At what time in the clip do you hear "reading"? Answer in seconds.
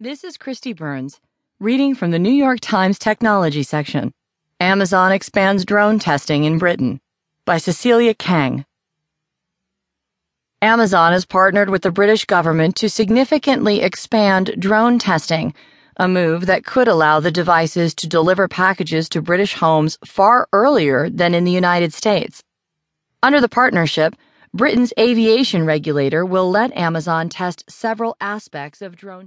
1.58-1.96